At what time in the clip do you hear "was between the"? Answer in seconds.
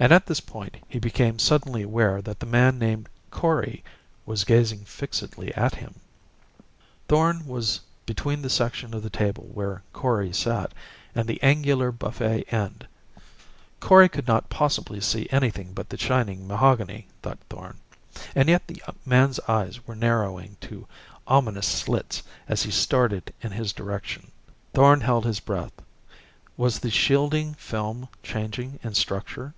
7.48-8.50